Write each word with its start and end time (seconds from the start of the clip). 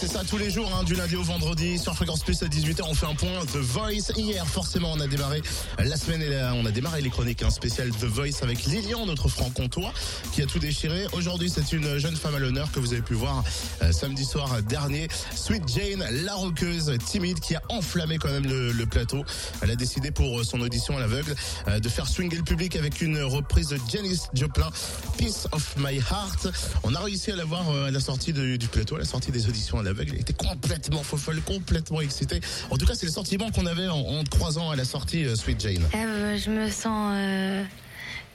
C'est 0.00 0.06
ça 0.06 0.22
tous 0.22 0.38
les 0.38 0.48
jours, 0.48 0.72
hein, 0.72 0.84
du 0.84 0.94
lundi 0.94 1.16
au 1.16 1.24
vendredi 1.24 1.76
sur 1.76 1.92
Fréquence 1.96 2.22
Plus 2.22 2.40
à 2.44 2.46
18h. 2.46 2.82
On 2.88 2.94
fait 2.94 3.06
un 3.06 3.16
point 3.16 3.44
The 3.52 3.56
Voice. 3.56 4.12
Hier, 4.16 4.46
forcément, 4.46 4.92
on 4.92 5.00
a 5.00 5.08
démarré 5.08 5.42
la 5.78 5.96
semaine 5.96 6.22
et 6.22 6.28
la- 6.28 6.54
on 6.54 6.64
a 6.66 6.70
démarré 6.70 7.00
les 7.00 7.10
chroniques 7.10 7.42
hein, 7.42 7.50
spéciales 7.50 7.90
The 7.90 8.04
Voice 8.04 8.42
avec 8.42 8.64
Lilian, 8.66 9.06
notre 9.06 9.28
franc-comtois, 9.28 9.92
qui 10.32 10.40
a 10.42 10.46
tout 10.46 10.60
déchiré. 10.60 11.06
Aujourd'hui, 11.14 11.50
c'est 11.52 11.72
une 11.72 11.98
jeune 11.98 12.14
femme 12.14 12.36
à 12.36 12.38
l'honneur 12.38 12.70
que 12.70 12.78
vous 12.78 12.92
avez 12.92 13.02
pu 13.02 13.14
voir 13.14 13.42
euh, 13.82 13.90
samedi 13.90 14.24
soir 14.24 14.62
dernier. 14.62 15.08
Sweet 15.34 15.64
Jane, 15.66 16.04
la 16.24 16.34
roqueuse 16.34 16.92
timide, 17.04 17.40
qui 17.40 17.56
a 17.56 17.62
enflammé 17.68 18.18
quand 18.18 18.30
même 18.30 18.46
le, 18.46 18.70
le 18.70 18.86
plateau. 18.86 19.24
Elle 19.62 19.72
a 19.72 19.76
décidé 19.76 20.12
pour 20.12 20.44
son 20.44 20.60
audition 20.60 20.96
à 20.96 21.00
l'aveugle 21.00 21.34
euh, 21.66 21.80
de 21.80 21.88
faire 21.88 22.06
swinger 22.06 22.36
le 22.36 22.44
public 22.44 22.76
avec 22.76 23.00
une 23.00 23.20
reprise 23.22 23.68
de 23.68 23.78
Janis 23.92 24.20
Joplin, 24.32 24.70
Piece 25.16 25.48
of 25.50 25.74
My 25.76 25.96
Heart. 25.96 26.48
On 26.84 26.94
a 26.94 27.00
réussi 27.00 27.32
à 27.32 27.36
la 27.36 27.44
voir 27.44 27.68
euh, 27.70 27.88
à 27.88 27.90
la 27.90 28.00
sortie 28.00 28.32
de- 28.32 28.54
du 28.54 28.68
plateau, 28.68 28.94
à 28.94 29.00
la 29.00 29.04
sortie 29.04 29.32
des 29.32 29.48
auditions 29.48 29.78
à 29.80 29.82
Elle 30.00 30.14
était 30.14 30.32
complètement 30.32 31.02
folle, 31.02 31.40
complètement 31.42 32.00
excitée. 32.00 32.40
En 32.70 32.76
tout 32.76 32.86
cas, 32.86 32.94
c'est 32.94 33.06
le 33.06 33.12
sentiment 33.12 33.50
qu'on 33.50 33.66
avait 33.66 33.88
en, 33.88 33.98
en 33.98 34.24
te 34.24 34.30
croisant 34.30 34.70
à 34.70 34.76
la 34.76 34.84
sortie, 34.84 35.24
euh, 35.24 35.36
Sweet 35.36 35.60
Jane. 35.60 35.88
Ah, 35.92 35.98
bah, 36.04 36.36
je 36.36 36.50
me 36.50 36.68
sens 36.70 37.12
euh, 37.14 37.64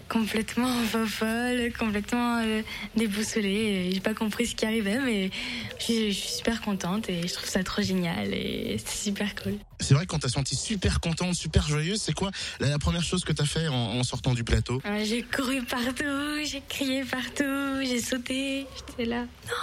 complètement 0.10 0.74
folle, 1.08 1.72
complètement 1.78 2.40
euh, 2.40 2.62
déboussolée. 2.96 3.90
J'ai 3.92 4.00
pas 4.00 4.14
compris 4.14 4.48
ce 4.48 4.56
qui 4.56 4.66
arrivait, 4.66 5.00
mais 5.00 5.32
je 5.80 5.84
suis, 5.84 6.12
je 6.12 6.18
suis 6.20 6.30
super 6.38 6.62
contente 6.62 7.10
et 7.10 7.28
je 7.28 7.34
trouve 7.34 7.50
ça 7.50 7.64
trop 7.64 7.82
génial 7.82 8.34
et 8.34 8.80
c'est 8.86 9.10
super 9.10 9.34
cool. 9.36 9.56
C'est 9.80 9.94
vrai 9.94 10.06
qu'on 10.06 10.20
t'a 10.20 10.30
senti 10.30 10.56
super 10.56 11.00
contente, 11.00 11.36
super 11.36 11.68
joyeuse. 11.68 12.02
C'est 12.02 12.14
quoi 12.14 12.32
la, 12.60 12.70
la 12.70 12.80
première 12.80 13.04
chose 13.04 13.24
que 13.24 13.34
t'as 13.34 13.46
fait 13.46 13.68
en, 13.68 13.74
en 13.76 14.04
sortant 14.04 14.34
du 14.34 14.44
plateau? 14.44 14.82
Euh, 14.86 15.04
J'ai 15.04 15.24
couru 15.24 15.62
partout, 15.64 16.44
j'ai 16.46 16.62
crié 16.70 17.04
partout, 17.04 17.82
j'ai 17.82 18.02
sauté, 18.02 18.66
j'étais 18.76 19.06
là. 19.06 19.22
Non 19.22 19.56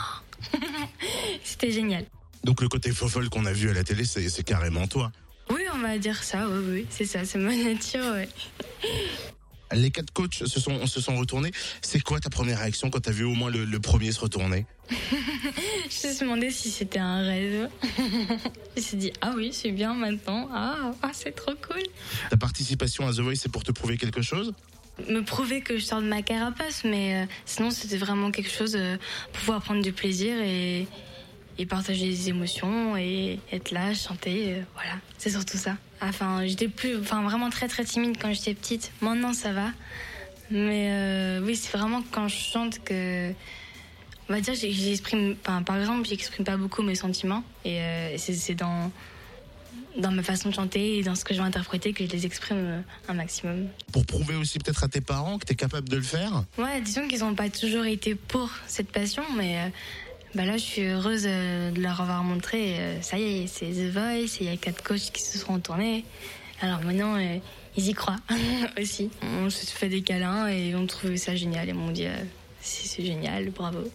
C'était 1.45 1.73
génial. 1.73 2.05
Donc 2.45 2.63
le 2.63 2.69
côté 2.69 2.91
fofolle 2.93 3.29
qu'on 3.29 3.47
a 3.47 3.53
vu 3.53 3.71
à 3.71 3.73
la 3.73 3.85
télé, 3.85 4.05
c'est 4.05 4.45
carrément 4.45 4.87
toi. 4.87 5.13
Oui, 5.51 5.63
on 5.75 5.79
va 5.79 5.99
dire 5.99 6.23
ça, 6.23 6.47
oui, 6.49 6.65
oui, 6.69 6.87
c'est 6.91 7.05
ça, 7.05 7.25
c'est 7.25 7.39
ma 7.39 7.55
nature, 7.55 8.05
ouais. 8.13 8.29
Les 9.73 9.91
quatre 9.91 10.13
coachs 10.13 10.35
se 10.35 10.61
sont, 10.61 10.87
se 10.87 11.01
sont 11.01 11.17
retournés. 11.17 11.53
C'est 11.81 12.01
quoi 12.01 12.19
ta 12.19 12.29
première 12.29 12.59
réaction 12.59 12.91
quand 12.91 13.01
t'as 13.01 13.13
vu 13.13 13.25
au 13.25 13.35
moins 13.35 13.51
le, 13.51 13.65
le 13.65 13.81
premier 13.81 14.11
se 14.11 14.21
retourner? 14.21 14.67
Je 14.91 16.09
me 16.09 16.13
suis 16.13 16.21
demandé 16.21 16.51
si 16.51 16.71
c'était 16.71 16.99
un 16.99 17.23
rêve. 17.23 17.69
je 17.99 18.81
me 18.81 18.81
suis 18.81 18.97
dit, 18.97 19.13
ah 19.21 19.33
oui, 19.37 19.51
c'est 19.53 19.71
bien 19.71 19.95
maintenant, 19.95 20.49
ah, 20.53 20.91
ah 21.03 21.11
c'est 21.13 21.33
trop 21.33 21.55
cool. 21.55 21.83
Ta 22.31 22.37
participation 22.37 23.07
à 23.07 23.13
The 23.13 23.21
Voice, 23.21 23.37
c'est 23.37 23.53
pour 23.53 23.63
te 23.63 23.73
prouver 23.73 23.97
quelque 23.97 24.23
chose? 24.23 24.53
Me 25.09 25.23
prouver 25.23 25.61
que 25.61 25.77
je 25.77 25.84
sors 25.84 26.01
de 26.01 26.06
ma 26.06 26.23
carapace, 26.23 26.84
mais 26.84 27.23
euh, 27.23 27.27
sinon 27.45 27.70
c'était 27.70 27.97
vraiment 27.97 28.31
quelque 28.31 28.51
chose 28.51 28.77
euh, 28.77 28.97
pour 29.33 29.41
pouvoir 29.41 29.62
prendre 29.62 29.83
du 29.83 29.93
plaisir 29.93 30.34
et, 30.41 30.87
partager 31.69 32.06
des 32.06 32.31
émotions 32.31 32.97
et 32.97 33.39
être 33.53 33.71
là, 33.71 33.93
chanter, 33.93 34.55
euh, 34.55 34.62
voilà, 34.73 34.95
c'est 35.19 35.28
surtout 35.28 35.59
ça. 35.59 35.77
Enfin, 36.01 36.47
j'étais 36.47 36.69
plus, 36.69 36.98
enfin 36.98 37.21
vraiment 37.23 37.51
très 37.51 37.69
très 37.69 37.84
timide 37.84 38.17
quand 38.19 38.33
j'étais 38.33 38.55
petite. 38.55 38.91
Maintenant 39.03 39.34
ça 39.34 39.53
va, 39.53 39.69
mais 40.51 41.39
oui 41.43 41.55
c'est 41.56 41.77
vraiment 41.77 42.03
quand 42.12 42.28
je 42.28 42.37
chante 42.37 42.83
que, 42.83 43.31
on 44.31 44.33
va 44.33 44.41
dire, 44.41 44.55
j'exprime, 44.55 45.37
enfin 45.45 45.62
par 45.62 45.77
exemple, 45.77 46.09
j'exprime 46.09 46.47
pas 46.47 46.56
beaucoup 46.56 46.81
mes 46.81 46.95
sentiments 46.95 47.45
et 47.67 47.78
c'est 48.17 48.55
dans 48.55 48.91
dans 49.99 50.11
ma 50.11 50.23
façon 50.23 50.49
de 50.51 50.55
chanter 50.55 50.99
et 50.99 51.03
dans 51.03 51.15
ce 51.15 51.25
que 51.25 51.35
je 51.35 51.41
vais 51.41 51.47
interpréter 51.47 51.93
que 51.93 52.05
je 52.05 52.11
les 52.11 52.27
exprime 52.27 52.59
euh, 52.59 52.81
un 53.09 53.15
maximum. 53.15 53.69
Pour 53.93 54.06
prouver 54.06 54.34
aussi 54.37 54.59
peut-être 54.59 54.84
à 54.84 54.89
tes 54.89 55.00
parents 55.00 55.39
que 55.39 55.44
t'es 55.44 55.55
capable 55.55 55.89
de 55.89 55.97
le 55.97 56.03
faire 56.03 56.44
Ouais, 56.59 56.81
disons 56.81 57.09
qu'ils 57.09 57.21
n'ont 57.21 57.34
pas 57.34 57.50
toujours 57.50 57.84
été 57.84 58.15
pour 58.15 58.50
cette 58.67 58.91
passion, 58.91 59.22
mais 59.37 59.59
euh, 59.59 59.69
bah 60.34 60.44
là, 60.44 60.56
je 60.56 60.62
suis 60.62 60.83
heureuse 60.83 61.25
euh, 61.27 61.71
de 61.71 61.81
leur 61.81 62.00
avoir 62.00 62.22
montré. 62.22 62.99
ça 63.03 63.19
y 63.19 63.43
est, 63.43 63.47
c'est 63.47 63.67
The 63.67 63.93
Voice, 63.93 64.37
et 64.41 64.43
il 64.43 64.47
y 64.47 64.50
a 64.50 64.56
quatre 64.56 64.83
coachs 64.83 65.11
qui 65.12 65.22
se 65.22 65.39
sont 65.39 65.59
tournés. 65.59 66.05
Alors 66.61 66.83
maintenant, 66.83 67.17
ils 67.77 67.89
y 67.89 67.94
croient 67.94 68.21
aussi. 68.81 69.11
On 69.23 69.50
se 69.50 69.67
fait 69.67 69.89
des 69.89 70.03
câlins 70.03 70.49
et 70.49 70.69
ils 70.69 70.77
ont 70.77 70.87
trouvé 70.87 71.17
ça 71.17 71.34
génial. 71.34 71.69
Ils 71.69 71.75
m'ont 71.75 71.91
dit, 71.91 72.06
c'est 72.61 73.03
génial, 73.05 73.50
bravo. 73.50 73.91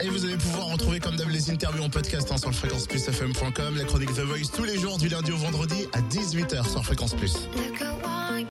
Et 0.00 0.08
vous 0.08 0.24
allez 0.24 0.36
pouvoir 0.36 0.66
retrouver 0.66 1.00
comme 1.00 1.16
d'hab 1.16 1.28
les 1.28 1.50
interviews 1.50 1.82
en 1.82 1.88
podcast 1.88 2.30
hein, 2.30 2.36
sur 2.36 2.50
le 2.50 2.54
fréquenceplusfm.com, 2.54 3.76
la 3.76 3.84
chronique 3.84 4.14
The 4.14 4.20
Voice 4.20 4.50
tous 4.54 4.64
les 4.64 4.78
jours 4.78 4.98
du 4.98 5.08
lundi 5.08 5.32
au 5.32 5.36
vendredi 5.36 5.86
à 5.92 6.00
18h 6.00 6.70
sur 6.70 6.84
Fréquence 6.84 7.14
Plus. 7.14 7.34